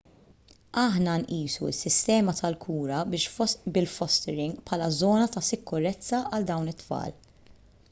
[0.83, 7.17] aħna nqisu s-sistema tal-kura bil-fostering bħala żona ta' sikurezza għal dawn it-tfal